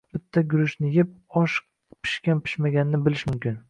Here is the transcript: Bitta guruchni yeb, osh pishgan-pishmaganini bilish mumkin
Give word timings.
Bitta 0.15 0.41
guruchni 0.53 0.89
yeb, 0.95 1.13
osh 1.43 1.61
pishgan-pishmaganini 2.01 3.07
bilish 3.09 3.33
mumkin 3.33 3.59